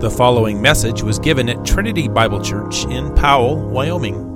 [0.00, 4.29] The following message was given at Trinity Bible Church in Powell, Wyoming.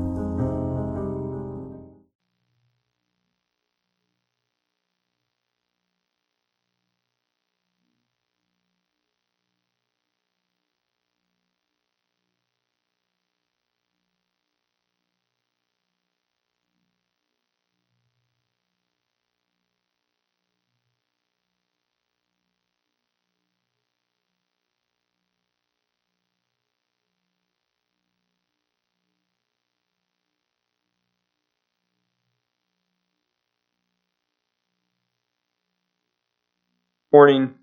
[37.14, 37.54] Morning.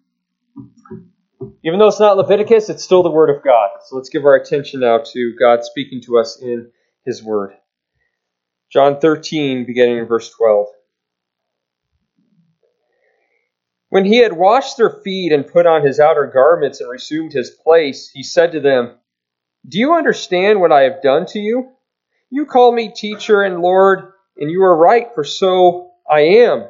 [1.66, 3.72] Even though it's not Leviticus, it's still the Word of God.
[3.86, 6.72] So let's give our attention now to God speaking to us in
[7.06, 7.52] His Word.
[8.72, 10.68] John 13, beginning in verse 12.
[13.90, 17.50] When he had washed their feet and put on his outer garments and resumed his
[17.50, 19.00] place, he said to them,
[19.68, 21.72] Do you understand what I have done to you?
[22.30, 26.70] You call me teacher and Lord, and you are right, for so I am.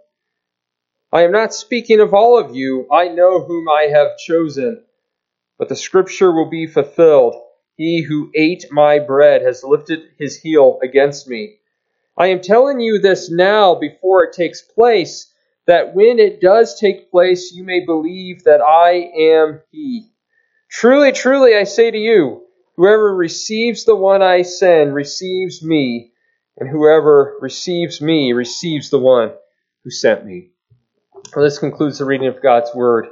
[1.13, 2.87] I am not speaking of all of you.
[2.89, 4.85] I know whom I have chosen.
[5.59, 7.35] But the scripture will be fulfilled.
[7.75, 11.57] He who ate my bread has lifted his heel against me.
[12.17, 15.33] I am telling you this now before it takes place,
[15.67, 20.11] that when it does take place, you may believe that I am he.
[20.69, 22.45] Truly, truly, I say to you,
[22.77, 26.13] whoever receives the one I send receives me,
[26.57, 29.33] and whoever receives me receives the one
[29.83, 30.50] who sent me.
[31.33, 33.07] Well, this concludes the reading of God's Word.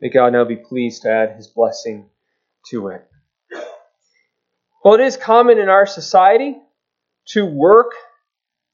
[0.00, 2.08] May God now be pleased to add His blessing
[2.70, 3.04] to it.
[4.84, 6.56] Well, it is common in our society
[7.30, 7.92] to work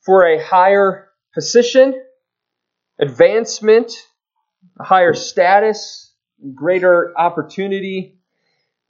[0.03, 1.95] for a higher position,
[3.01, 3.93] advancement,
[4.79, 6.13] a higher status,
[6.55, 8.19] greater opportunity.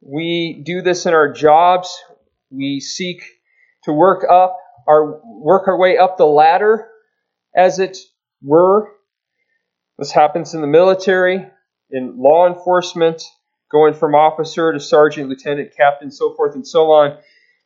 [0.00, 1.96] We do this in our jobs.
[2.50, 3.22] We seek
[3.84, 4.58] to work up
[4.88, 6.88] our work our way up the ladder,
[7.54, 7.98] as it
[8.42, 8.90] were.
[9.98, 11.46] This happens in the military,
[11.90, 13.22] in law enforcement,
[13.70, 17.18] going from officer to sergeant, lieutenant, captain, so forth and so on.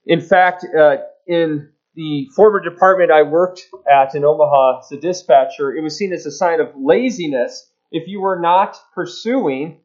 [0.05, 5.75] In fact, uh, in the former department I worked at in Omaha as a dispatcher,
[5.75, 9.81] it was seen as a sign of laziness if you were not pursuing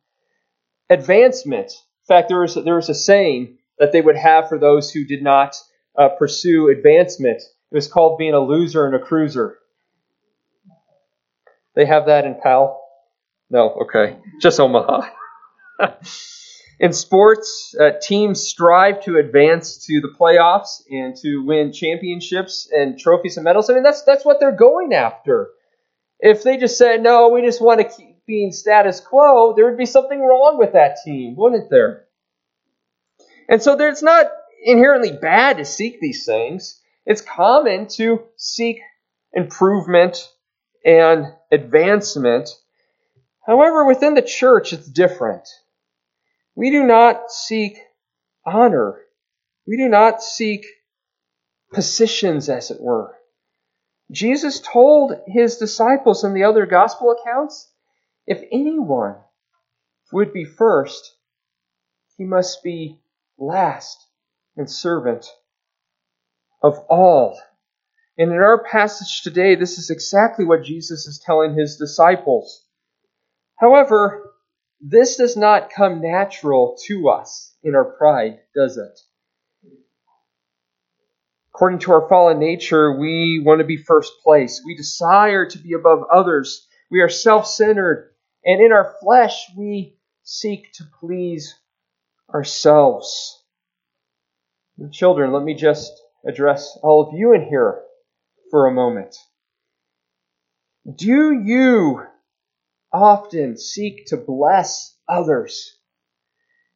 [0.89, 1.71] advancement.
[1.71, 5.05] In fact, there was, there was a saying that they would have for those who
[5.05, 5.55] did not
[5.97, 7.41] uh, pursue advancement.
[7.41, 9.57] It was called being a loser and a cruiser.
[11.75, 12.81] They have that in Powell?
[13.49, 14.17] No, okay.
[14.41, 15.07] Just Omaha.
[16.79, 22.99] in sports, uh, teams strive to advance to the playoffs and to win championships and
[22.99, 23.69] trophies and medals.
[23.69, 25.49] I mean, that's that's what they're going after.
[26.19, 29.77] If they just said, no, we just want to keep being status quo, there would
[29.77, 32.05] be something wrong with that team, wouldn't there?
[33.49, 34.27] And so it's not
[34.63, 36.79] inherently bad to seek these things.
[37.05, 38.79] It's common to seek
[39.33, 40.29] improvement
[40.85, 42.49] and advancement.
[43.45, 45.47] However, within the church, it's different.
[46.55, 47.77] We do not seek
[48.45, 48.99] honor.
[49.67, 50.65] We do not seek
[51.73, 53.15] positions, as it were.
[54.11, 57.71] Jesus told his disciples in the other gospel accounts
[58.27, 59.15] if anyone
[60.11, 61.15] would be first,
[62.17, 62.99] he must be
[63.37, 63.97] last
[64.57, 65.25] and servant
[66.61, 67.39] of all.
[68.17, 72.65] And in our passage today, this is exactly what Jesus is telling his disciples.
[73.55, 74.33] However,
[74.81, 78.99] this does not come natural to us in our pride, does it?
[81.53, 84.61] According to our fallen nature, we want to be first place.
[84.65, 86.67] We desire to be above others.
[86.89, 88.13] We are self centered.
[88.43, 91.55] And in our flesh, we seek to please
[92.33, 93.43] ourselves.
[94.79, 95.91] And children, let me just
[96.25, 97.83] address all of you in here
[98.51, 99.15] for a moment.
[100.95, 102.03] Do you
[102.93, 105.77] often seek to bless others?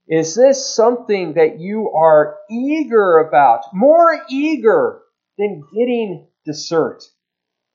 [0.08, 5.02] Is this something that you are eager about, more eager
[5.38, 7.04] than getting dessert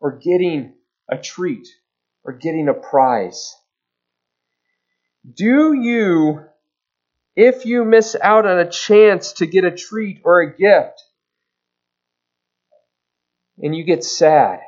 [0.01, 0.75] or getting
[1.11, 1.69] a treat
[2.25, 3.55] or getting a prize?
[5.35, 6.45] Do you,
[7.35, 11.03] if you miss out on a chance to get a treat or a gift,
[13.63, 14.61] and you get sad,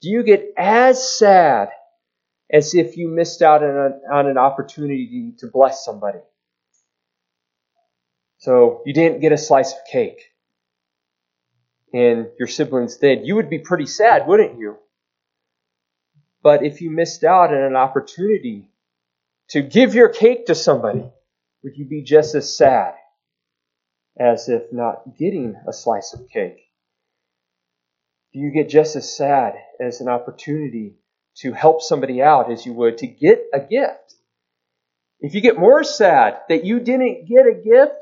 [0.00, 1.70] do you get as sad
[2.50, 6.20] as if you missed out on, on an opportunity to bless somebody?
[8.38, 10.20] So you didn't get a slice of cake
[11.92, 13.26] and your siblings did.
[13.26, 14.76] You would be pretty sad, wouldn't you?
[16.42, 18.70] But if you missed out on an opportunity
[19.50, 21.04] to give your cake to somebody,
[21.64, 22.94] would you be just as sad
[24.18, 26.67] as if not getting a slice of cake?
[28.38, 30.94] You get just as sad as an opportunity
[31.38, 34.14] to help somebody out as you would to get a gift?
[35.18, 38.00] If you get more sad that you didn't get a gift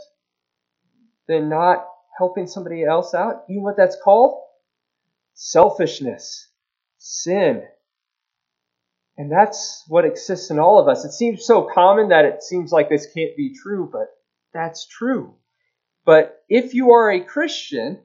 [1.26, 1.86] than not
[2.18, 4.42] helping somebody else out, you know what that's called?
[5.32, 6.50] Selfishness,
[6.98, 7.62] sin.
[9.16, 11.06] And that's what exists in all of us.
[11.06, 14.08] It seems so common that it seems like this can't be true, but
[14.52, 15.36] that's true.
[16.04, 18.02] But if you are a Christian,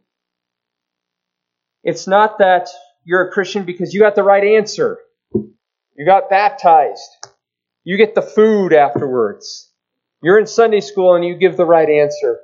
[1.83, 2.69] it's not that
[3.03, 4.99] you're a Christian because you got the right answer.
[5.33, 7.09] You got baptized.
[7.83, 9.71] You get the food afterwards.
[10.21, 12.39] You're in Sunday school and you give the right answer.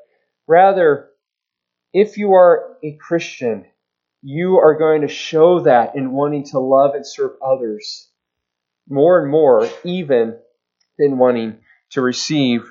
[0.47, 1.09] Rather,
[1.93, 3.65] if you are a Christian,
[4.23, 8.09] you are going to show that in wanting to love and serve others
[8.89, 10.37] more and more, even
[10.97, 11.59] than wanting
[11.91, 12.63] to receive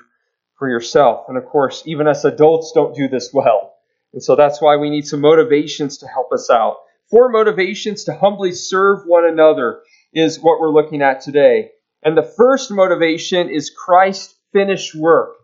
[0.57, 1.25] for yourself.
[1.29, 3.76] And of course, even us adults don't do this well.
[4.13, 6.77] And so that's why we need some motivations to help us out.
[7.09, 9.81] Four motivations to humbly serve one another
[10.13, 11.71] is what we're looking at today.
[12.03, 15.35] And the first motivation is Christ's finished work.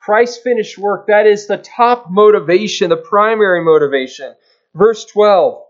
[0.00, 4.34] Christ's finished work, that is the top motivation, the primary motivation.
[4.74, 5.62] Verse 12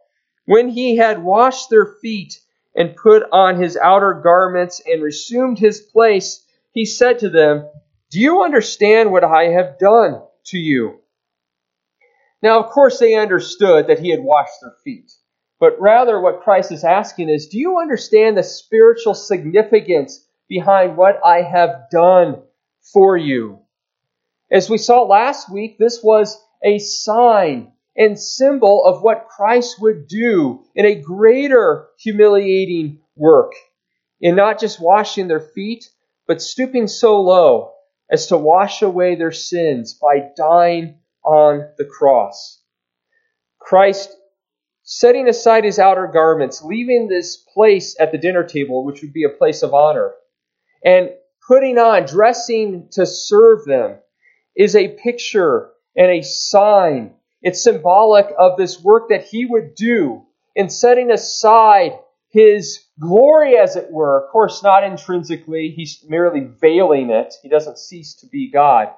[0.44, 2.40] When he had washed their feet
[2.74, 7.68] and put on his outer garments and resumed his place, he said to them,
[8.10, 11.00] Do you understand what I have done to you?
[12.42, 15.10] Now, of course, they understood that he had washed their feet.
[15.60, 21.18] But rather, what Christ is asking is, Do you understand the spiritual significance behind what
[21.24, 22.42] I have done
[22.92, 23.60] for you?
[24.50, 30.06] As we saw last week, this was a sign and symbol of what Christ would
[30.06, 33.52] do in a greater humiliating work,
[34.20, 35.90] in not just washing their feet,
[36.26, 37.72] but stooping so low
[38.10, 42.62] as to wash away their sins by dying on the cross.
[43.60, 44.16] Christ
[44.82, 49.24] setting aside his outer garments, leaving this place at the dinner table, which would be
[49.24, 50.14] a place of honor,
[50.82, 51.10] and
[51.46, 53.98] putting on, dressing to serve them,
[54.56, 57.14] is a picture and a sign.
[57.42, 60.24] It's symbolic of this work that he would do
[60.56, 61.92] in setting aside
[62.30, 64.24] his glory, as it were.
[64.24, 67.34] Of course, not intrinsically, he's merely veiling it.
[67.42, 68.88] He doesn't cease to be God.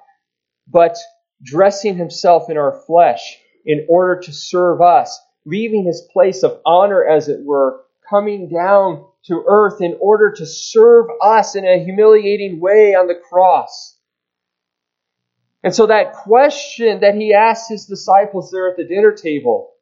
[0.68, 0.96] But
[1.42, 7.04] dressing himself in our flesh in order to serve us, leaving his place of honor,
[7.04, 12.60] as it were, coming down to earth in order to serve us in a humiliating
[12.60, 13.98] way on the cross.
[15.62, 19.72] And so that question that he asked his disciples there at the dinner table,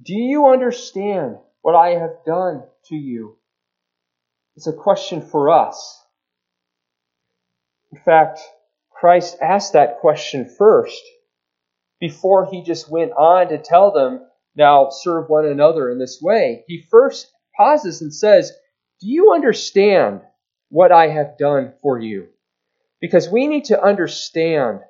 [0.00, 3.36] do you understand what I have done to you?
[4.56, 6.00] It's a question for us.
[7.92, 8.40] In fact,
[9.04, 11.02] Christ asked that question first
[12.00, 14.26] before he just went on to tell them,
[14.56, 16.64] now serve one another in this way.
[16.68, 18.50] He first pauses and says,
[19.02, 20.22] Do you understand
[20.70, 22.28] what I have done for you?
[22.98, 24.80] Because we need to understand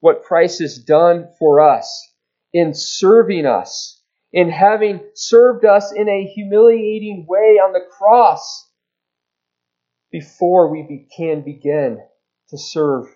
[0.00, 2.12] what Christ has done for us
[2.52, 4.02] in serving us,
[4.34, 8.70] in having served us in a humiliating way on the cross
[10.10, 12.00] before we can begin
[12.50, 13.06] to serve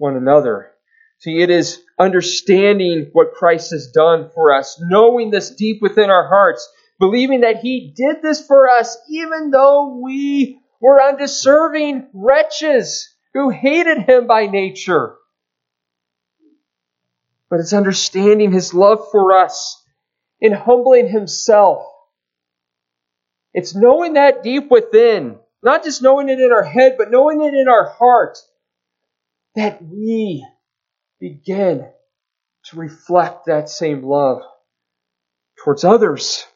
[0.00, 0.72] one another.
[1.18, 6.26] See, it is understanding what Christ has done for us, knowing this deep within our
[6.28, 6.66] hearts,
[6.98, 13.98] believing that He did this for us even though we were undeserving wretches who hated
[13.98, 15.16] him by nature.
[17.48, 19.82] But it's understanding his love for us
[20.40, 21.86] in humbling himself.
[23.52, 27.54] It's knowing that deep within, not just knowing it in our head, but knowing it
[27.54, 28.38] in our heart,
[29.54, 30.46] that we
[31.18, 31.86] begin
[32.64, 34.42] to reflect that same love
[35.62, 36.46] towards others.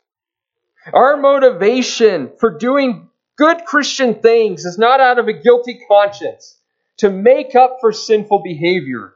[0.92, 6.58] Our motivation for doing good Christian things is not out of a guilty conscience
[6.98, 9.14] to make up for sinful behavior.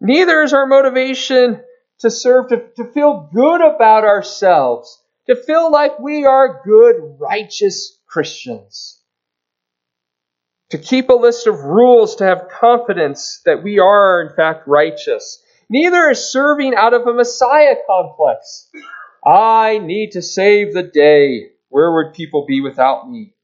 [0.00, 1.62] Neither is our motivation
[1.98, 7.98] to serve, to, to feel good about ourselves, to feel like we are good, righteous
[8.06, 8.99] Christians.
[10.70, 15.42] To keep a list of rules to have confidence that we are, in fact, righteous.
[15.68, 18.70] Neither is serving out of a Messiah complex.
[19.24, 21.50] I need to save the day.
[21.68, 23.34] Where would people be without me?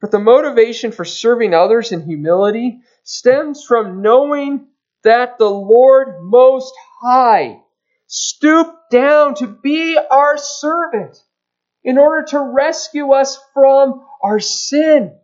[0.00, 4.66] But the motivation for serving others in humility stems from knowing
[5.04, 7.60] that the Lord Most High
[8.06, 11.16] stooped down to be our servant
[11.84, 15.16] in order to rescue us from our sin,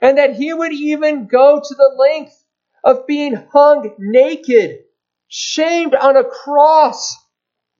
[0.00, 2.44] and that He would even go to the length
[2.84, 4.80] of being hung naked,
[5.28, 7.16] shamed on a cross,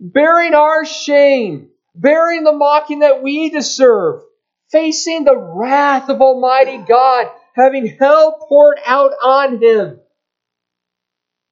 [0.01, 4.23] bearing our shame, bearing the mocking that we deserve,
[4.71, 10.01] facing the wrath of Almighty God, having hell poured out on Him.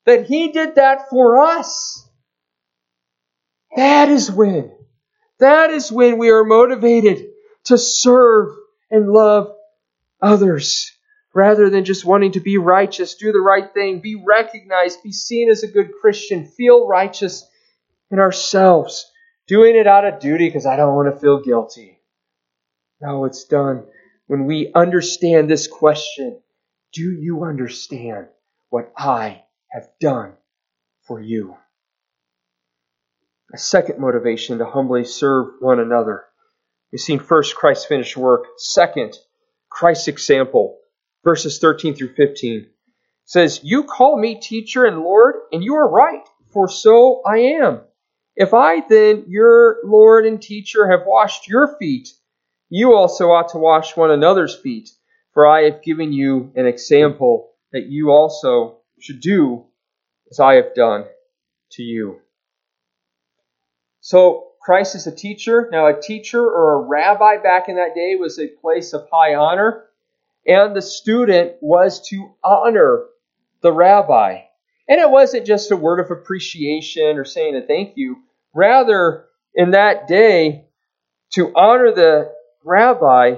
[0.06, 2.08] That He did that for us.
[3.76, 4.72] That is when,
[5.40, 7.28] that is when we are motivated
[7.64, 8.56] to serve
[8.90, 9.55] and love
[10.20, 10.92] others
[11.34, 15.50] rather than just wanting to be righteous, do the right thing, be recognized, be seen
[15.50, 17.46] as a good Christian, feel righteous
[18.10, 19.10] in ourselves,
[19.46, 22.00] doing it out of duty because I don't want to feel guilty.
[23.00, 23.84] No, it's done
[24.26, 26.40] when we understand this question
[26.92, 28.28] Do you understand
[28.70, 30.32] what I have done
[31.02, 31.56] for you?
[33.52, 36.24] A second motivation to humbly serve one another.
[36.90, 38.46] We've seen first Christ's finished work.
[38.56, 39.14] Second,
[39.68, 40.78] Christ's example
[41.24, 42.66] verses 13 through 15
[43.24, 47.80] says, You call me teacher and Lord, and you are right, for so I am.
[48.36, 52.08] If I then, your Lord and teacher, have washed your feet,
[52.68, 54.90] you also ought to wash one another's feet,
[55.32, 59.66] for I have given you an example that you also should do
[60.30, 61.06] as I have done
[61.72, 62.20] to you.
[64.00, 65.68] So, Christ is a teacher.
[65.70, 69.36] Now, a teacher or a rabbi back in that day was a place of high
[69.36, 69.84] honor
[70.44, 73.04] and the student was to honor
[73.60, 74.40] the rabbi.
[74.88, 78.16] And it wasn't just a word of appreciation or saying a thank you.
[78.52, 80.64] Rather, in that day,
[81.34, 82.32] to honor the
[82.64, 83.36] rabbi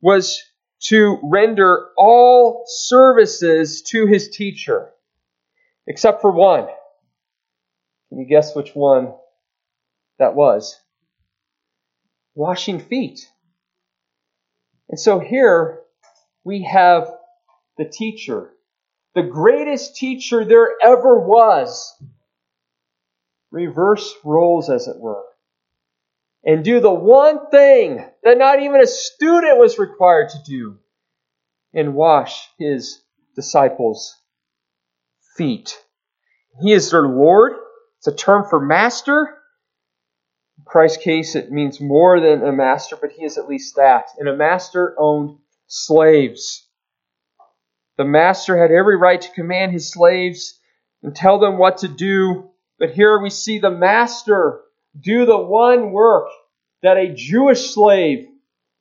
[0.00, 0.42] was
[0.86, 4.90] to render all services to his teacher,
[5.86, 6.66] except for one.
[8.08, 9.12] Can you guess which one
[10.18, 10.78] that was?
[12.34, 13.28] Washing feet.
[14.88, 15.80] And so here,
[16.44, 17.10] we have
[17.76, 18.50] the teacher,
[19.14, 21.92] the greatest teacher there ever was.
[23.50, 25.24] Reverse roles, as it were.
[26.44, 30.78] And do the one thing that not even a student was required to do
[31.74, 33.02] and wash his
[33.34, 34.14] disciples'
[35.36, 35.76] feet.
[36.62, 37.52] He is their Lord.
[37.98, 39.36] It's a term for master.
[40.64, 44.06] Christ's case, it means more than a master, but he is at least that.
[44.18, 46.66] And a master owned slaves.
[47.98, 50.58] The master had every right to command his slaves
[51.02, 54.60] and tell them what to do, but here we see the master
[54.98, 56.28] do the one work
[56.82, 58.28] that a Jewish slave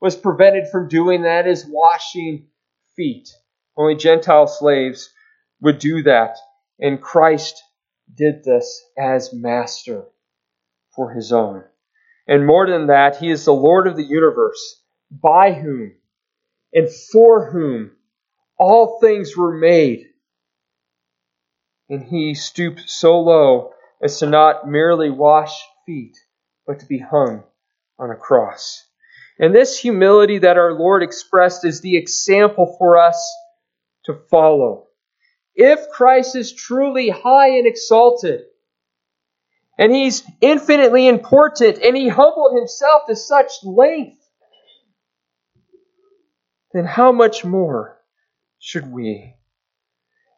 [0.02, 2.48] was prevented from doing, that is washing
[2.96, 3.30] feet.
[3.78, 5.10] Only Gentile slaves
[5.62, 6.38] would do that,
[6.80, 7.62] and Christ
[8.14, 10.06] did this as master
[10.96, 11.64] for his own.
[12.28, 15.94] And more than that, he is the Lord of the universe, by whom
[16.74, 17.92] and for whom
[18.58, 20.08] all things were made.
[21.90, 26.18] And he stooped so low as to not merely wash feet,
[26.66, 27.44] but to be hung
[28.00, 28.84] on a cross.
[29.40, 33.18] And this humility that our Lord expressed is the example for us
[34.06, 34.88] to follow.
[35.54, 38.42] If Christ is truly high and exalted,
[39.78, 44.20] and he's infinitely important, and he humbled himself to such length,
[46.74, 47.98] then how much more
[48.60, 49.36] should we?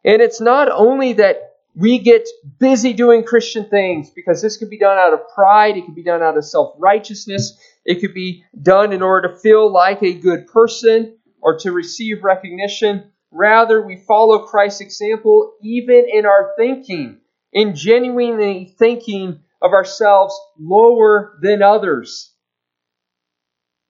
[0.04, 2.28] And it's not only that we get
[2.58, 6.02] busy doing Christian things because this could be done out of pride, it could be
[6.02, 10.14] done out of self righteousness, it could be done in order to feel like a
[10.14, 13.12] good person or to receive recognition.
[13.30, 17.20] Rather, we follow Christ's example even in our thinking,
[17.52, 22.32] in genuinely thinking of ourselves lower than others.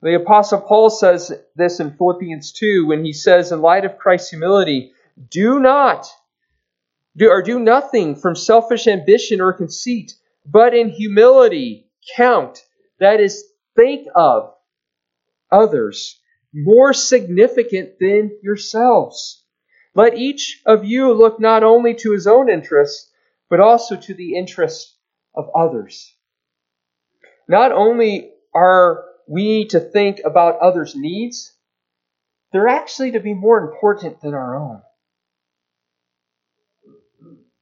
[0.00, 4.31] The Apostle Paul says this in Philippians 2 when he says, in light of Christ's
[4.31, 4.93] humility,
[5.31, 6.09] do not,
[7.17, 10.12] do, or do nothing from selfish ambition or conceit,
[10.47, 12.65] but in humility count,
[13.00, 14.55] that is, think of
[15.50, 16.21] others
[16.53, 19.45] more significant than yourselves.
[19.95, 23.08] Let each of you look not only to his own interests,
[23.50, 24.97] but also to the interests
[25.35, 26.14] of others.
[27.49, 31.52] Not only are we to think about others' needs,
[32.52, 34.83] they're actually to be more important than our own.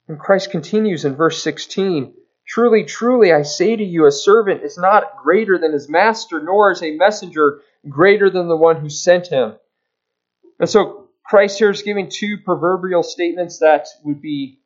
[0.08, 2.14] And Christ continues in verse 16
[2.46, 6.70] Truly, truly, I say to you, a servant is not greater than his master, nor
[6.70, 9.56] is a messenger greater than the one who sent him.
[10.60, 14.60] And so Christ here is giving two proverbial statements that would be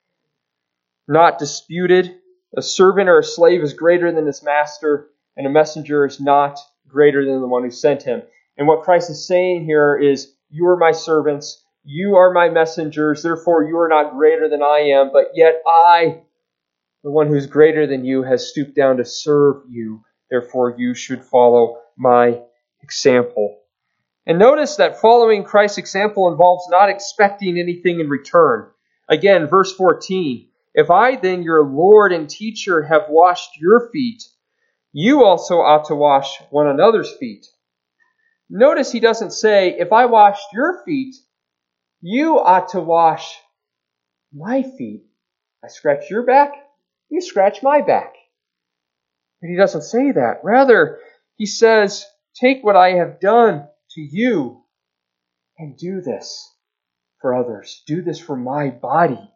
[1.10, 2.14] not disputed.
[2.56, 6.58] A servant or a slave is greater than his master, and a messenger is not
[6.86, 8.22] greater than the one who sent him.
[8.56, 13.22] And what Christ is saying here is, You are my servants, you are my messengers,
[13.22, 16.22] therefore you are not greater than I am, but yet I,
[17.02, 20.02] the one who is greater than you, has stooped down to serve you.
[20.30, 22.40] Therefore you should follow my
[22.82, 23.58] example.
[24.26, 28.68] And notice that following Christ's example involves not expecting anything in return.
[29.08, 34.22] Again, verse 14 If I then, your Lord and teacher, have washed your feet,
[34.92, 37.46] you also ought to wash one another's feet.
[38.48, 41.14] Notice he doesn't say, If I washed your feet,
[42.00, 43.36] you ought to wash
[44.32, 45.04] my feet.
[45.64, 46.52] I scratch your back,
[47.08, 48.14] you scratch my back.
[49.40, 50.40] But he doesn't say that.
[50.42, 50.98] Rather,
[51.36, 54.62] he says, Take what I have done to you
[55.58, 56.48] and do this
[57.20, 57.82] for others.
[57.86, 59.30] Do this for my body.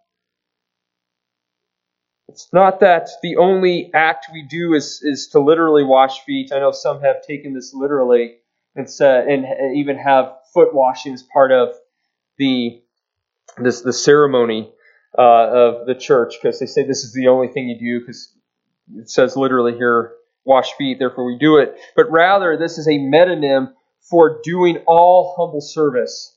[2.29, 6.53] It's not that the only act we do is, is to literally wash feet.
[6.53, 8.37] I know some have taken this literally
[8.75, 11.75] and, said, and even have foot washing as part of
[12.39, 12.81] the
[13.59, 14.73] this the ceremony
[15.17, 18.33] uh, of the church because they say this is the only thing you do because
[18.97, 20.13] it says literally here
[20.45, 25.35] wash feet therefore we do it but rather this is a metonym for doing all
[25.37, 26.37] humble service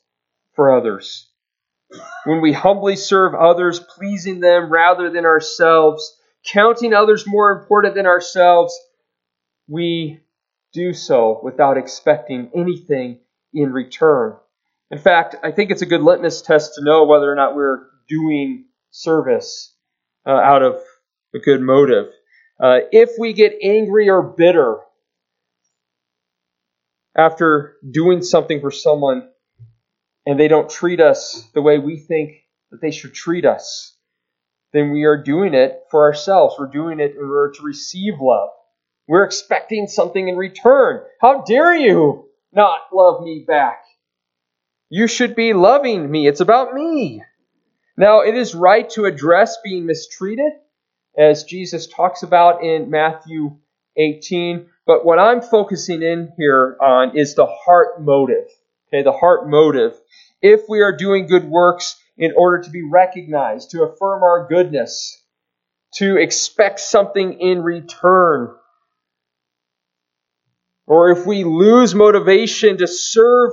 [0.54, 1.27] for others.
[2.26, 8.06] When we humbly serve others, pleasing them rather than ourselves, counting others more important than
[8.06, 8.78] ourselves,
[9.68, 10.20] we
[10.74, 13.20] do so without expecting anything
[13.54, 14.36] in return.
[14.92, 17.88] In fact, I think it's a good litmus test to know whether or not we're
[18.08, 19.74] doing service
[20.26, 20.82] uh, out of
[21.34, 22.08] a good motive.
[22.60, 24.80] Uh, if we get angry or bitter
[27.16, 29.28] after doing something for someone
[30.28, 32.34] and they don't treat us the way we think
[32.70, 33.96] that they should treat us,
[34.74, 36.56] then we are doing it for ourselves.
[36.60, 38.50] We're doing it in order to receive love.
[39.08, 41.02] We're expecting something in return.
[41.22, 43.86] How dare you not love me back?
[44.90, 46.28] You should be loving me.
[46.28, 47.24] It's about me.
[47.96, 50.52] Now, it is right to address being mistreated,
[51.18, 53.56] as Jesus talks about in Matthew
[53.96, 54.68] 18.
[54.86, 58.50] But what I'm focusing in here on is the heart motive.
[58.88, 60.00] Okay, the heart motive.
[60.42, 65.22] If we are doing good works in order to be recognized, to affirm our goodness,
[65.96, 68.56] to expect something in return,
[70.86, 73.52] or if we lose motivation to serve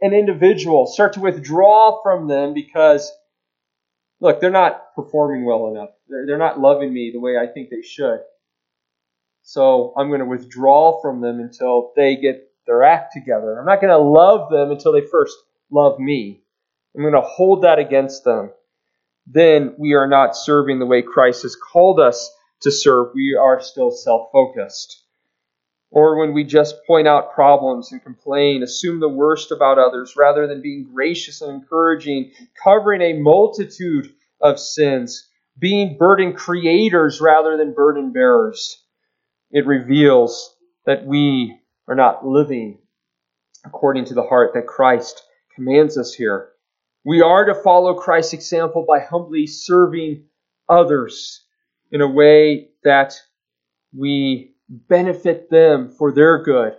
[0.00, 3.10] an individual, start to withdraw from them because,
[4.20, 5.90] look, they're not performing well enough.
[6.08, 8.20] They're, they're not loving me the way I think they should.
[9.42, 13.58] So I'm going to withdraw from them until they get their act together.
[13.58, 15.36] I'm not going to love them until they first
[15.70, 16.42] love me.
[16.94, 18.50] I'm going to hold that against them.
[19.26, 22.30] Then we are not serving the way Christ has called us
[22.62, 23.08] to serve.
[23.14, 25.02] We are still self focused.
[25.90, 30.46] Or when we just point out problems and complain, assume the worst about others rather
[30.46, 37.74] than being gracious and encouraging, covering a multitude of sins, being burden creators rather than
[37.74, 38.84] burden bearers
[39.54, 40.52] it reveals
[40.84, 42.78] that we are not living
[43.64, 45.22] according to the heart that Christ
[45.54, 46.50] commands us here.
[47.04, 50.24] We are to follow Christ's example by humbly serving
[50.68, 51.44] others
[51.90, 53.14] in a way that
[53.96, 56.74] we benefit them for their good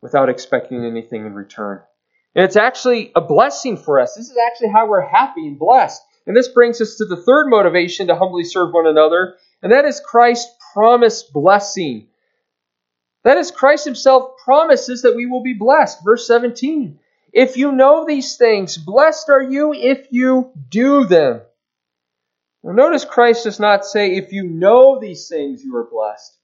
[0.00, 1.80] without expecting anything in return.
[2.34, 4.14] And it's actually a blessing for us.
[4.14, 6.02] This is actually how we're happy and blessed.
[6.26, 9.84] And this brings us to the third motivation to humbly serve one another, and that
[9.84, 12.08] is Christ's promised blessing.
[13.24, 16.04] That is, Christ Himself promises that we will be blessed.
[16.04, 16.98] Verse 17
[17.32, 21.42] If you know these things, blessed are you if you do them.
[22.64, 26.36] Now, notice Christ does not say, If you know these things, you are blessed.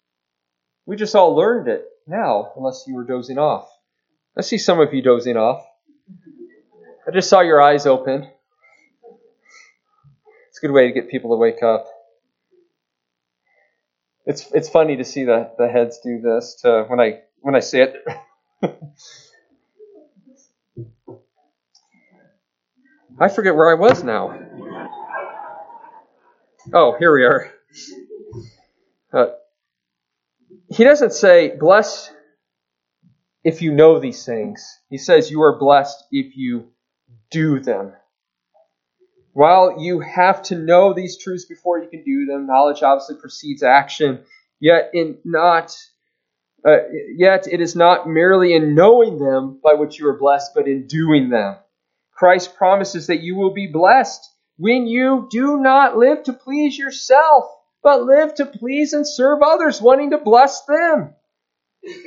[0.86, 3.68] We just all learned it now, unless you were dozing off.
[4.36, 5.66] I see some of you dozing off.
[7.06, 8.28] I just saw your eyes open.
[10.48, 11.86] It's a good way to get people to wake up
[14.28, 17.60] it's it's funny to see the, the heads do this to when I when I
[17.60, 17.96] say it.
[23.20, 24.38] I forget where I was now.
[26.72, 27.52] Oh, here we are.
[29.12, 29.26] Uh,
[30.70, 32.12] he doesn't say, blessed
[33.42, 34.78] if you know these things.
[34.90, 36.68] He says, you are blessed if you
[37.30, 37.94] do them.
[39.38, 43.62] While you have to know these truths before you can do them, knowledge obviously precedes
[43.62, 44.24] action.
[44.58, 45.76] Yet in not
[46.66, 46.78] uh,
[47.14, 50.88] yet it is not merely in knowing them by which you are blessed, but in
[50.88, 51.54] doing them.
[52.10, 57.44] Christ promises that you will be blessed when you do not live to please yourself,
[57.80, 61.14] but live to please and serve others, wanting to bless them.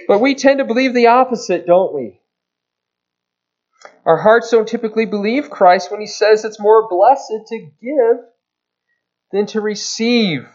[0.06, 2.21] But we tend to believe the opposite, don't we?
[4.06, 8.18] Our hearts don't typically believe Christ when he says it's more blessed to give
[9.32, 10.48] than to receive.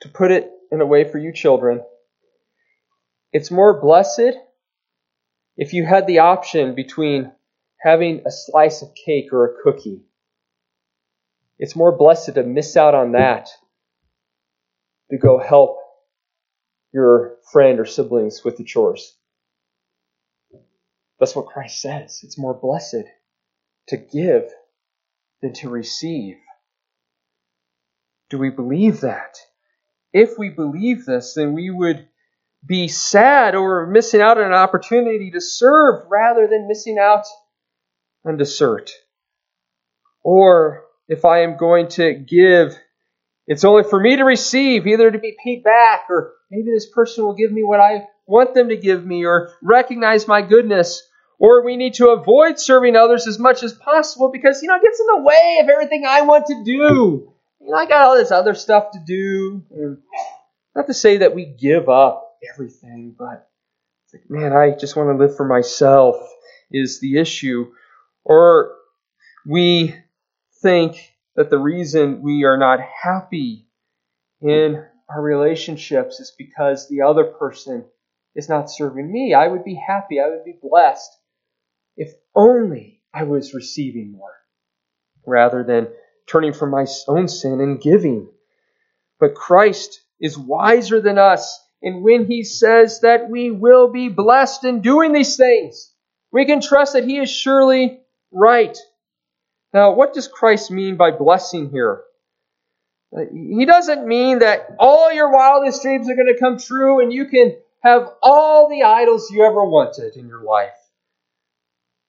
[0.00, 1.80] To put it in a way for you children,
[3.32, 4.36] it's more blessed
[5.56, 7.32] if you had the option between
[7.80, 10.02] having a slice of cake or a cookie.
[11.58, 13.48] It's more blessed to miss out on that
[15.10, 15.78] to go help
[16.92, 19.15] your friend or siblings with the chores.
[21.18, 22.20] That's what Christ says.
[22.22, 23.04] It's more blessed
[23.88, 24.44] to give
[25.42, 26.36] than to receive.
[28.30, 29.36] Do we believe that?
[30.12, 32.08] If we believe this, then we would
[32.66, 37.24] be sad over missing out on an opportunity to serve rather than missing out
[38.24, 38.90] on dessert.
[40.24, 42.76] Or if I am going to give,
[43.46, 47.24] it's only for me to receive, either to be paid back, or maybe this person
[47.24, 51.02] will give me what I want them to give me, or recognize my goodness.
[51.38, 54.82] Or we need to avoid serving others as much as possible because, you know, it
[54.82, 57.30] gets in the way of everything I want to do.
[57.60, 59.62] You know, I got all this other stuff to do.
[60.74, 63.48] Not to say that we give up everything, but
[64.12, 66.16] like, man, I just want to live for myself
[66.70, 67.72] is the issue.
[68.24, 68.72] Or
[69.46, 69.94] we
[70.62, 73.68] think that the reason we are not happy
[74.40, 77.84] in our relationships is because the other person
[78.36, 79.34] is not serving me.
[79.34, 80.20] I would be happy.
[80.20, 81.10] I would be blessed
[81.96, 84.34] if only I was receiving more
[85.26, 85.88] rather than
[86.26, 88.28] turning from my own sin and giving.
[89.18, 91.62] But Christ is wiser than us.
[91.82, 95.92] And when he says that we will be blessed in doing these things,
[96.30, 98.76] we can trust that he is surely right.
[99.72, 102.02] Now, what does Christ mean by blessing here?
[103.16, 107.12] Uh, he doesn't mean that all your wildest dreams are going to come true and
[107.12, 110.76] you can have all the idols you ever wanted in your life.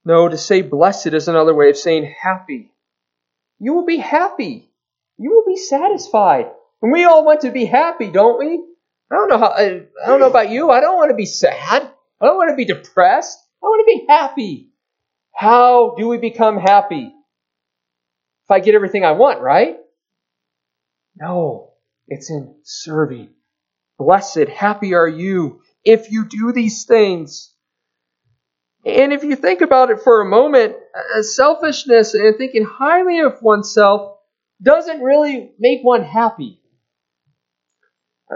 [0.04, 2.72] No, to say blessed is another way of saying happy.
[3.60, 4.70] You will be happy.
[5.18, 6.48] You will be satisfied.
[6.82, 8.63] And we all want to be happy, don't we?
[9.12, 10.70] I don't know how, I don't know about you.
[10.70, 11.90] I don't want to be sad.
[12.22, 13.40] I don't want to be depressed.
[13.63, 14.70] I want to be happy.
[15.34, 17.13] How do we become happy?
[18.46, 19.78] If I get everything I want, right?
[21.16, 21.72] No,
[22.08, 23.30] it's in serving.
[23.98, 27.54] Blessed, happy are you if you do these things.
[28.86, 30.76] And if you think about it for a moment,
[31.21, 34.17] selfishness and thinking highly of oneself
[34.62, 36.60] doesn't really make one happy.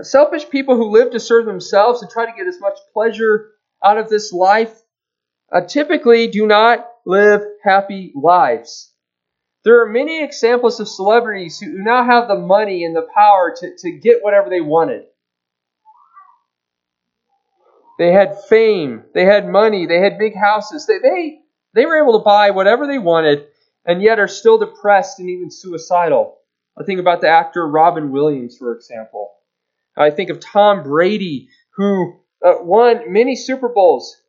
[0.02, 3.52] Selfish people who live to serve themselves and try to get as much pleasure
[3.84, 4.74] out of this life
[5.54, 8.94] uh, typically do not live happy lives.
[9.66, 13.76] There are many examples of celebrities who now have the money and the power to,
[13.78, 15.04] to get whatever they wanted.
[18.02, 20.88] They had fame, they had money, they had big houses.
[20.88, 21.38] They, they,
[21.76, 23.46] they were able to buy whatever they wanted
[23.86, 26.40] and yet are still depressed and even suicidal.
[26.76, 29.30] I think about the actor Robin Williams, for example.
[29.96, 34.20] I think of Tom Brady, who uh, won many Super Bowls,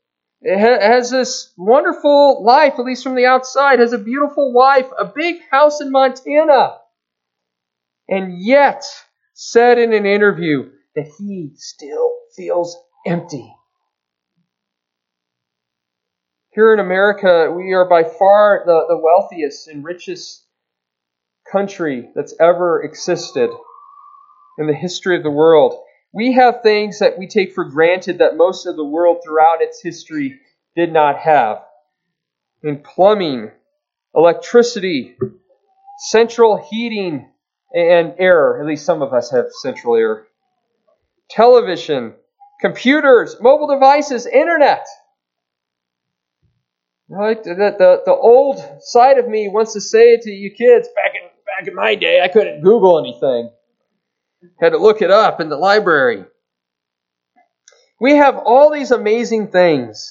[0.46, 5.37] has this wonderful life, at least from the outside, has a beautiful wife, a big
[5.50, 6.76] house in Montana,
[8.06, 8.85] and yet
[9.32, 13.50] said in an interview that he still feels empty.
[16.55, 20.45] Here in America, we are by far the, the wealthiest and richest
[21.51, 23.49] country that's ever existed
[24.59, 25.83] in the history of the world.
[26.12, 29.81] We have things that we take for granted that most of the world throughout its
[29.83, 30.41] history
[30.77, 31.62] did not have.
[32.62, 33.51] In plumbing,
[34.15, 35.17] electricity,
[36.11, 37.31] central heating
[37.75, 40.27] and air, at least some of us have central air,
[41.31, 42.12] television,
[42.61, 44.87] computers, mobile devices, internet.
[47.12, 47.44] Right?
[47.44, 51.29] The, the, the old side of me wants to say to you kids, back in,
[51.44, 53.51] back in my day, I couldn't Google anything.
[54.59, 56.25] Had to look it up in the library.
[58.01, 60.11] We have all these amazing things,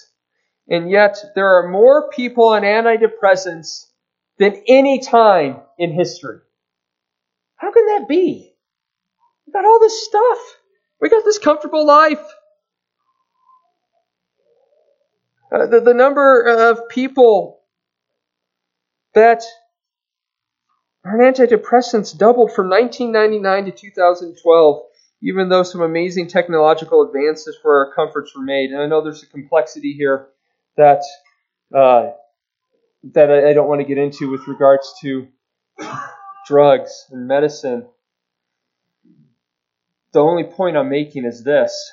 [0.69, 3.87] and yet there are more people on antidepressants
[4.37, 6.37] than any time in history.
[7.55, 8.53] How can that be?
[9.47, 10.37] We got all this stuff.
[11.01, 12.21] We got this comfortable life.
[15.51, 17.59] Uh, the, the number of people
[19.13, 19.43] that
[21.03, 24.83] are on antidepressants doubled from 1999 to 2012,
[25.23, 28.71] even though some amazing technological advances for our comforts were made.
[28.71, 30.27] And I know there's a complexity here
[30.77, 31.01] that
[31.75, 32.11] uh,
[33.13, 35.27] that I, I don't want to get into with regards to
[36.47, 37.87] drugs and medicine.
[40.13, 41.91] The only point I'm making is this.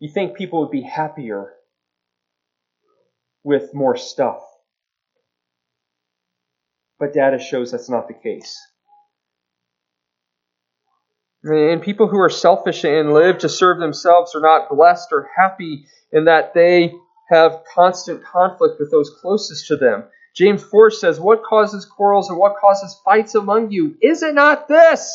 [0.00, 1.55] You think people would be happier
[3.46, 4.42] with more stuff.
[6.98, 8.58] But data shows that's not the case.
[11.44, 15.86] And people who are selfish and live to serve themselves are not blessed or happy
[16.10, 16.92] in that they
[17.30, 20.04] have constant conflict with those closest to them.
[20.34, 23.96] James 4 says, What causes quarrels and what causes fights among you?
[24.02, 25.12] Is it not this?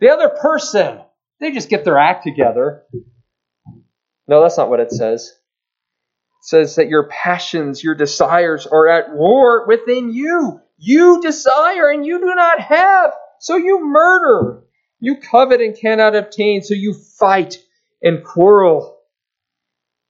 [0.00, 1.00] The other person.
[1.38, 2.84] They just get their act together.
[4.26, 5.30] No, that's not what it says.
[6.46, 10.60] Says that your passions, your desires are at war within you.
[10.76, 14.62] You desire and you do not have, so you murder.
[15.00, 17.62] You covet and cannot obtain, so you fight
[18.02, 18.98] and quarrel.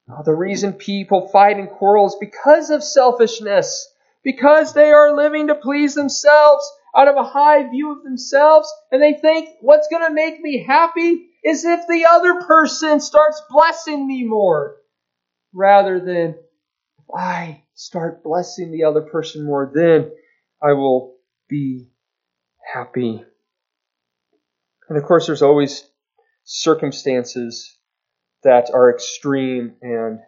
[0.08, 3.88] Now, the reason people fight and quarrel is because of selfishness,
[4.24, 9.00] because they are living to please themselves out of a high view of themselves, and
[9.00, 14.04] they think what's going to make me happy is if the other person starts blessing
[14.04, 14.78] me more,
[15.54, 16.30] rather than
[16.98, 20.10] if I start blessing the other person more, then
[20.62, 21.14] I will
[21.48, 21.90] be
[22.72, 23.24] happy.
[24.88, 25.84] And of course, there's always
[26.44, 27.78] circumstances
[28.42, 30.18] that are extreme and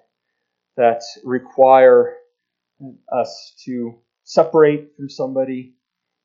[0.77, 2.15] that require
[3.13, 5.75] us to separate from somebody,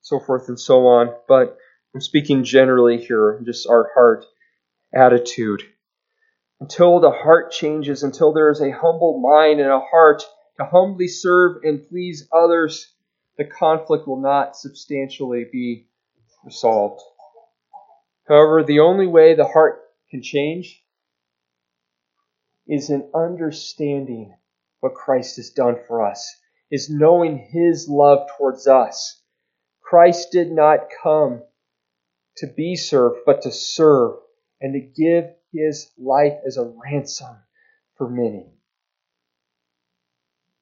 [0.02, 1.14] so forth and so on.
[1.28, 1.58] But
[1.94, 4.26] I'm speaking generally here, just our heart
[4.94, 5.64] attitude.
[6.62, 10.22] Until the heart changes, until there is a humble mind and a heart
[10.58, 12.94] to humbly serve and please others,
[13.40, 15.88] the conflict will not substantially be
[16.46, 17.02] resolved.
[18.28, 20.84] However, the only way the heart can change
[22.68, 24.38] is in understanding
[24.82, 26.32] what Christ has done for us,
[26.70, 29.20] is knowing his love towards us.
[29.82, 31.42] Christ did not come
[32.38, 34.18] to be served, but to serve
[34.62, 37.36] and to give his life as a ransom
[37.98, 38.48] for many.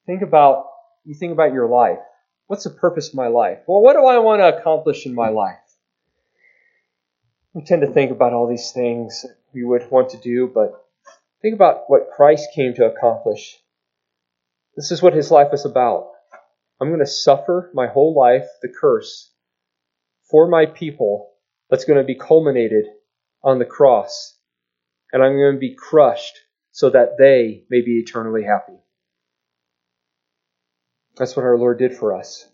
[0.05, 0.65] Think about
[1.05, 1.99] you think about your life.
[2.47, 3.59] What's the purpose of my life?
[3.67, 5.57] Well, what do I want to accomplish in my life?
[7.53, 10.85] We tend to think about all these things we would want to do, but
[11.41, 13.57] think about what Christ came to accomplish.
[14.75, 16.11] This is what his life was about.
[16.79, 19.31] I'm going to suffer my whole life the curse
[20.29, 21.31] for my people
[21.69, 22.85] that's going to be culminated
[23.43, 24.38] on the cross.
[25.11, 26.37] And I'm going to be crushed
[26.71, 28.77] so that they may be eternally happy.
[31.17, 32.47] That's what our Lord did for us.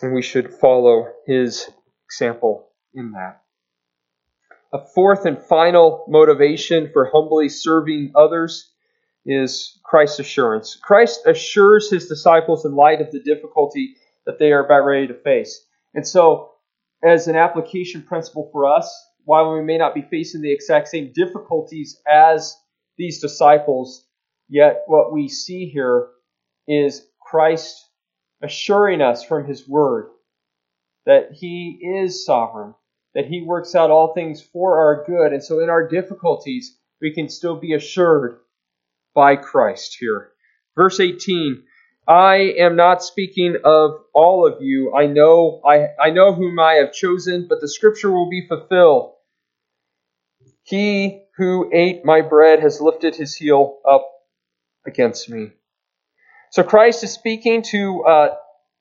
[0.00, 1.68] And we should follow his
[2.06, 3.42] example in that.
[4.72, 8.70] A fourth and final motivation for humbly serving others
[9.26, 10.76] is Christ's assurance.
[10.76, 15.14] Christ assures his disciples in light of the difficulty that they are about ready to
[15.14, 15.64] face.
[15.94, 16.52] And so,
[17.02, 21.12] as an application principle for us, while we may not be facing the exact same
[21.14, 22.56] difficulties as
[22.96, 24.06] these disciples,
[24.48, 26.08] yet what we see here
[26.66, 27.78] is Christ
[28.42, 30.08] assuring us from his word
[31.04, 32.74] that he is sovereign,
[33.14, 35.34] that He works out all things for our good.
[35.34, 38.38] And so in our difficulties, we can still be assured
[39.14, 40.30] by Christ here.
[40.74, 41.64] Verse 18
[42.06, 44.94] I am not speaking of all of you.
[44.94, 49.12] I know I, I know whom I have chosen, but the scripture will be fulfilled.
[50.68, 54.06] He who ate my bread has lifted his heel up
[54.86, 55.52] against me.
[56.50, 58.34] So Christ is speaking to, uh,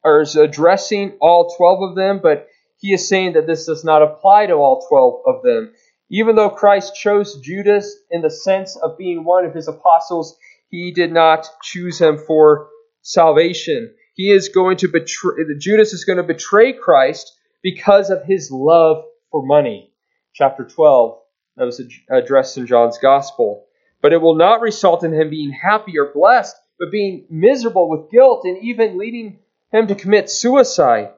[0.03, 4.01] or is addressing all 12 of them, but he is saying that this does not
[4.01, 5.73] apply to all 12 of them.
[6.11, 10.37] Even though Christ chose Judas in the sense of being one of his apostles,
[10.69, 12.67] he did not choose him for
[13.01, 13.93] salvation.
[14.13, 19.05] He is going to betray, Judas is going to betray Christ because of his love
[19.31, 19.93] for money.
[20.33, 21.17] Chapter 12,
[21.57, 23.65] that was addressed in John's Gospel.
[24.01, 28.11] But it will not result in him being happy or blessed, but being miserable with
[28.11, 29.39] guilt and even leading
[29.71, 31.09] him to commit suicide.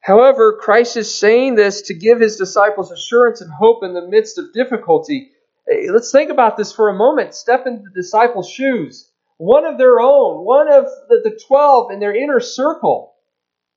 [0.00, 4.38] However, Christ is saying this to give his disciples assurance and hope in the midst
[4.38, 5.32] of difficulty.
[5.90, 7.34] Let's think about this for a moment.
[7.34, 9.10] Step into the disciples' shoes.
[9.36, 13.14] One of their own, one of the, the 12 in their inner circle,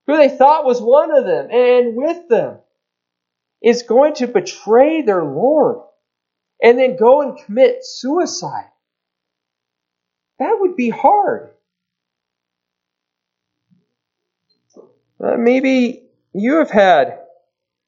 [0.08, 2.60] who they thought was one of them and with them,
[3.62, 5.84] is going to betray their Lord
[6.62, 8.69] and then go and commit suicide.
[10.39, 11.52] That would be hard.
[15.24, 17.19] Uh, maybe you have had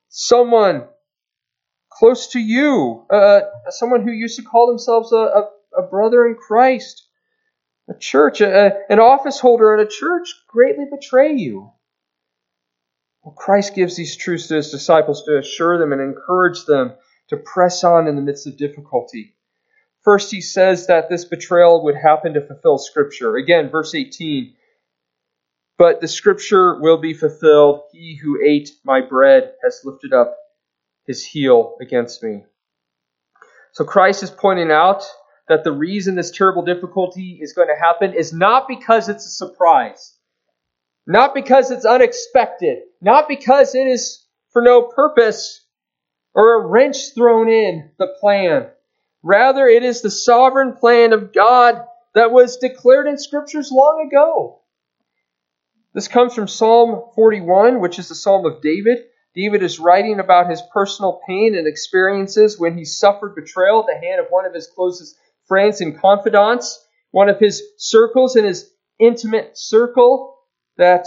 [0.10, 0.84] someone
[1.90, 6.36] close to you, uh, someone who used to call themselves a, a, a brother in
[6.36, 7.08] Christ,
[7.90, 11.72] a church, a, an office holder at a church greatly betray you.
[13.24, 16.94] Well, Christ gives these truths to his disciples to assure them and encourage them
[17.30, 19.36] to press on in the midst of difficulty.
[20.02, 23.38] First, he says that this betrayal would happen to fulfill Scripture.
[23.38, 24.54] Again, verse 18.
[25.78, 27.84] But the Scripture will be fulfilled.
[27.94, 30.36] He who ate my bread has lifted up
[31.08, 32.44] his heel against me.
[33.72, 35.04] So Christ is pointing out
[35.48, 39.30] that the reason this terrible difficulty is going to happen is not because it's a
[39.30, 40.18] surprise,
[41.06, 45.66] not because it's unexpected, not because it is for no purpose
[46.34, 48.68] or a wrench thrown in the plan.
[49.22, 54.60] Rather, it is the sovereign plan of God that was declared in scriptures long ago.
[55.94, 59.00] This comes from Psalm 41, which is the Psalm of David.
[59.36, 64.08] David is writing about his personal pain and experiences when he suffered betrayal at the
[64.08, 65.16] hand of one of his closest
[65.48, 70.33] friends and confidants, one of his circles in his intimate circle
[70.78, 71.06] that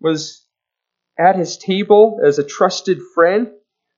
[0.00, 0.44] was
[1.18, 3.50] at his table as a trusted friend.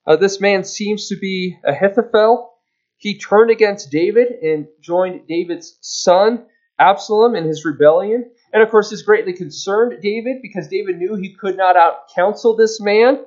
[0.07, 2.51] Uh, this man seems to be Ahithophel.
[2.97, 6.47] He turned against David and joined David's son,
[6.79, 8.31] Absalom, in his rebellion.
[8.53, 12.57] And of course, this greatly concerned David because David knew he could not out counsel
[12.57, 13.25] this man.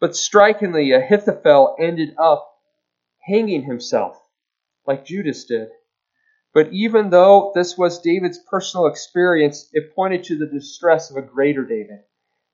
[0.00, 2.52] But strikingly, Ahithophel ended up
[3.26, 4.16] hanging himself,
[4.86, 5.68] like Judas did.
[6.56, 11.20] But even though this was David's personal experience, it pointed to the distress of a
[11.20, 11.98] greater David.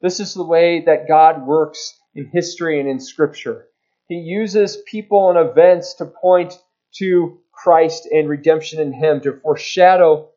[0.01, 3.69] This is the way that God works in history and in Scripture.
[4.09, 6.59] He uses people and events to point
[6.97, 10.31] to Christ and redemption in Him, to foreshadow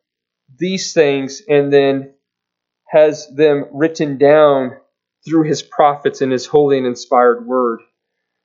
[0.56, 2.14] these things, and then
[2.84, 4.76] has them written down
[5.26, 7.80] through His prophets in His holy and inspired Word.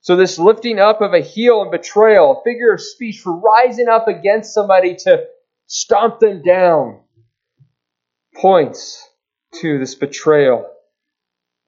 [0.02, 3.88] So, this lifting up of a heel and betrayal, a figure of speech for rising
[3.88, 5.26] up against somebody to
[5.68, 7.02] stomp them down,
[8.36, 9.08] points
[9.62, 10.68] to this betrayal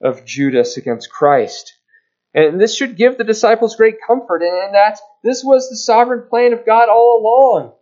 [0.02, 1.74] of Judas against Christ.
[2.34, 6.54] And this should give the disciples great comfort in that this was the sovereign plan
[6.54, 7.74] of God all along.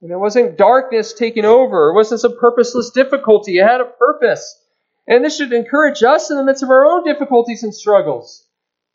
[0.00, 1.90] And it wasn't darkness taking over.
[1.90, 3.58] It wasn't some purposeless difficulty.
[3.58, 4.58] It had a purpose.
[5.06, 8.46] And this should encourage us in the midst of our own difficulties and struggles.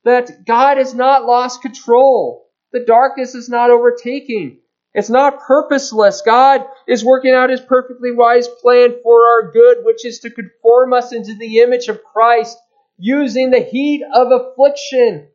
[0.05, 2.47] That God has not lost control.
[2.71, 4.59] The darkness is not overtaking.
[4.93, 6.21] It's not purposeless.
[6.21, 10.93] God is working out his perfectly wise plan for our good, which is to conform
[10.93, 12.57] us into the image of Christ
[12.97, 15.29] using the heat of affliction,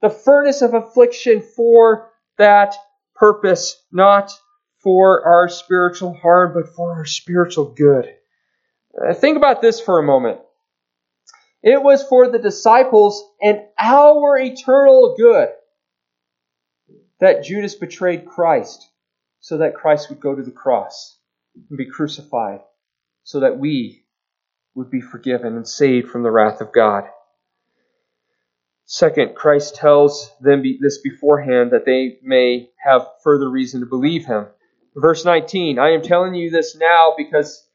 [0.00, 2.74] the furnace of affliction for that
[3.14, 4.32] purpose, not
[4.82, 8.06] for our spiritual harm, but for our spiritual good.
[8.96, 10.40] Uh, think about this for a moment.
[11.64, 15.48] It was for the disciples and our eternal good
[17.20, 18.86] that Judas betrayed Christ
[19.40, 21.18] so that Christ would go to the cross
[21.70, 22.60] and be crucified
[23.22, 24.04] so that we
[24.74, 27.04] would be forgiven and saved from the wrath of God.
[28.84, 34.48] Second, Christ tells them this beforehand that they may have further reason to believe him.
[34.94, 37.66] Verse 19, I am telling you this now because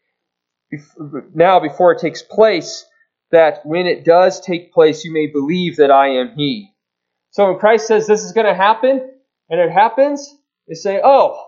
[1.34, 2.86] now before it takes place,
[3.32, 6.72] that when it does take place, you may believe that I am he.
[7.32, 9.12] So when Christ says this is going to happen,
[9.50, 10.36] and it happens,
[10.68, 11.46] they say, oh,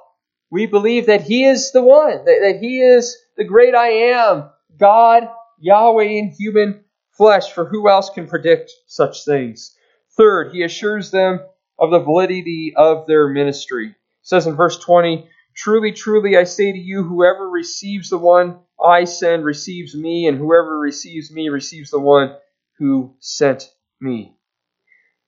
[0.50, 4.50] we believe that he is the one, that, that he is the great I am,
[4.78, 9.76] God Yahweh in human flesh, for who else can predict such things?
[10.17, 11.39] Third, he assures them
[11.80, 13.88] of the validity of their ministry.
[13.88, 18.60] He says in verse 20, Truly, truly, I say to you, whoever receives the one
[18.84, 22.36] I send receives me, and whoever receives me receives the one
[22.78, 24.36] who sent me.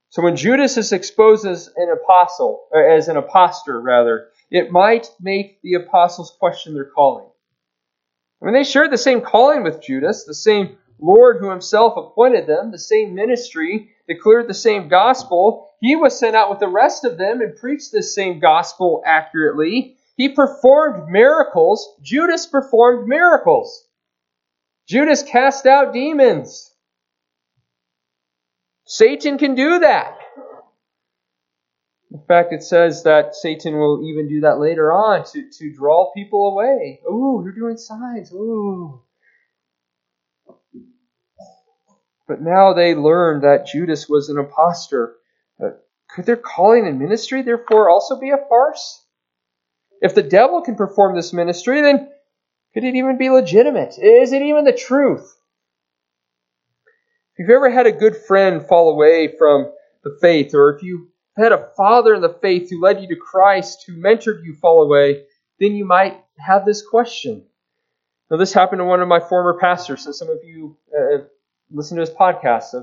[0.09, 5.09] So when Judas is exposed as an apostle, uh, as an apostle rather, it might
[5.19, 7.27] make the apostles question their calling.
[8.41, 12.45] I mean, they shared the same calling with Judas, the same Lord who himself appointed
[12.45, 15.69] them, the same ministry, declared the same gospel.
[15.79, 19.97] He was sent out with the rest of them and preached this same gospel accurately.
[20.15, 21.95] He performed miracles.
[22.01, 23.87] Judas performed miracles.
[24.87, 26.71] Judas cast out demons.
[28.85, 30.17] Satan can do that.
[32.11, 36.11] In fact, it says that Satan will even do that later on to, to draw
[36.13, 37.01] people away.
[37.09, 38.31] Ooh, you're doing signs.
[38.31, 39.01] Ooh.
[42.27, 45.15] But now they learn that Judas was an impostor.
[45.61, 45.71] Uh,
[46.07, 49.02] could their calling and ministry therefore also be a farce?
[50.03, 52.09] If the devil can perform this ministry, then
[52.73, 53.97] could it even be legitimate?
[53.97, 55.33] Is it even the truth?
[57.31, 59.71] If you've ever had a good friend fall away from
[60.03, 63.15] the faith, or if you had a father in the faith who led you to
[63.15, 65.23] Christ, who mentored you fall away,
[65.61, 67.45] then you might have this question.
[68.29, 71.19] Now, this happened to one of my former pastors, and some of you uh,
[71.71, 72.75] listen to his podcast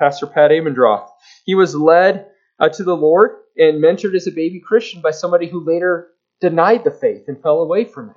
[0.00, 1.08] Pastor Pat Abendroth.
[1.44, 2.26] He was led
[2.58, 6.08] uh, to the Lord and mentored as a baby Christian by somebody who later
[6.40, 8.16] denied the faith and fell away from it.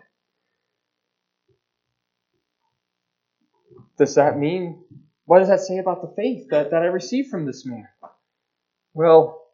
[3.97, 4.83] Does that mean,
[5.25, 7.87] what does that say about the faith that, that I received from this man?
[8.93, 9.45] Well,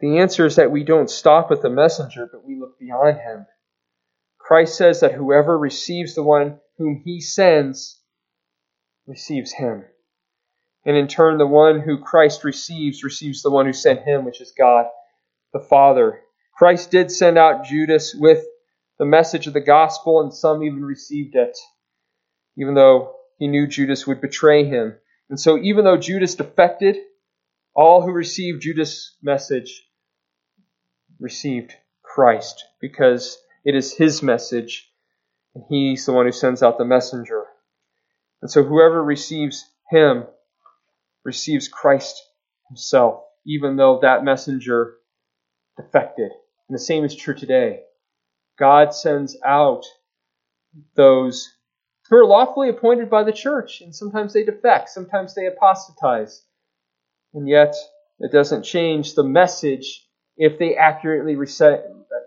[0.00, 3.46] the answer is that we don't stop with the messenger, but we look beyond him.
[4.38, 8.00] Christ says that whoever receives the one whom he sends
[9.06, 9.84] receives him.
[10.84, 14.40] And in turn, the one who Christ receives receives the one who sent him, which
[14.40, 14.86] is God
[15.52, 16.20] the Father.
[16.54, 18.44] Christ did send out Judas with
[18.98, 21.58] the message of the gospel, and some even received it,
[22.56, 24.96] even though he knew Judas would betray him.
[25.28, 26.96] And so, even though Judas defected,
[27.74, 29.82] all who received Judas' message
[31.18, 34.88] received Christ because it is his message,
[35.54, 37.44] and he's the one who sends out the messenger.
[38.42, 40.26] And so, whoever receives him
[41.24, 42.22] receives Christ
[42.68, 44.96] himself, even though that messenger
[45.76, 46.30] defected.
[46.72, 47.80] And the same is true today.
[48.58, 49.84] God sends out
[50.96, 51.46] those
[52.08, 56.42] who are lawfully appointed by the church, and sometimes they defect, sometimes they apostatize.
[57.34, 57.74] And yet,
[58.20, 60.08] it doesn't change the message
[60.38, 61.36] if they accurately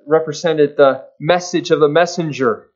[0.06, 2.68] represented the message of the messenger.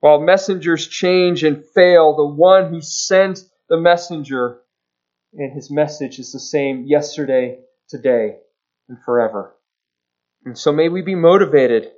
[0.00, 4.62] While messengers change and fail, the one who sent the messenger
[5.34, 7.58] and his message is the same yesterday,
[7.90, 8.38] today,
[8.88, 9.54] and forever.
[10.44, 11.92] And so may we be motivated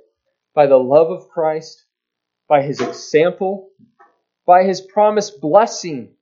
[0.53, 1.83] by the love of Christ,
[2.47, 3.69] by his example,
[4.45, 6.13] by his promised blessing,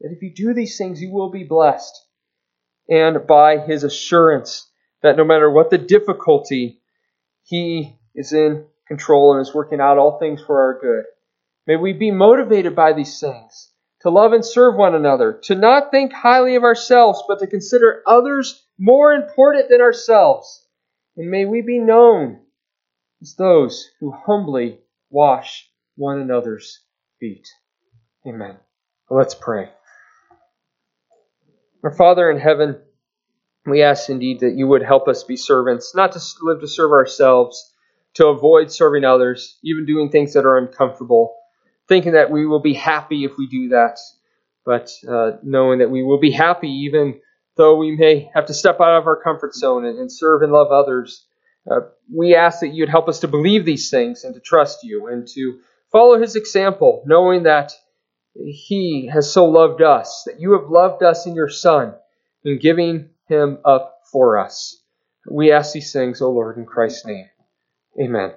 [0.00, 1.98] that if you do these things, you will be blessed,
[2.88, 4.68] and by his assurance
[5.02, 6.80] that no matter what the difficulty,
[7.44, 11.04] he is in control and is working out all things for our good.
[11.66, 13.70] May we be motivated by these things
[14.02, 18.02] to love and serve one another, to not think highly of ourselves, but to consider
[18.06, 20.61] others more important than ourselves.
[21.16, 22.40] And may we be known
[23.20, 26.80] as those who humbly wash one another's
[27.20, 27.46] feet.
[28.26, 28.56] Amen.
[29.10, 29.68] let's pray.
[31.84, 32.80] Our Father in heaven,
[33.66, 36.92] we ask indeed that you would help us be servants, not to live to serve
[36.92, 37.74] ourselves,
[38.14, 41.34] to avoid serving others, even doing things that are uncomfortable
[41.88, 43.98] thinking that we will be happy if we do that,
[44.64, 47.20] but uh, knowing that we will be happy even
[47.56, 50.70] though we may have to step out of our comfort zone and, serve and love
[50.70, 51.26] others.
[51.70, 51.80] Uh,
[52.12, 55.28] we ask that you'd help us to believe these things and to trust you and
[55.28, 57.72] to follow his example, knowing that
[58.34, 61.94] he has so loved us, that you have loved us in your Son,
[62.44, 64.82] in giving him up for us.
[65.30, 67.26] We ask these things, O Lord, in Christ's name.
[68.02, 68.32] Amen.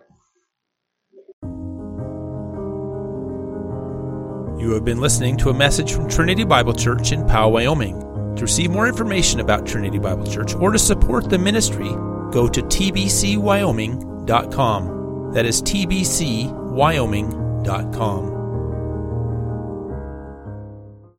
[4.59, 8.14] You have been listening to a message from Trinity Bible Church in Powell, Wyoming.
[8.35, 11.89] To receive more information about Trinity Bible Church or to support the ministry,
[12.31, 15.31] go to tbcwyoming.com.
[15.33, 18.34] That is tbcwyoming.com.